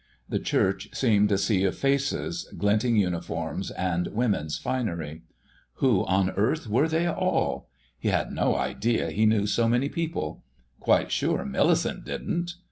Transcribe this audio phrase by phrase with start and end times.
[0.27, 5.21] The church seemed a sea of faces, glinting uniforms, and women's finery.
[5.73, 7.69] Who on earth were they all?
[7.99, 10.43] He had no idea he knew so many people....
[10.79, 12.55] Quite sure Millicent didn't....